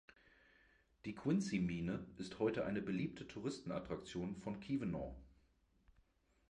[1.05, 5.13] Die Quincy Mine ist heute eine beliebte Touristenattraktion von Keweenaw.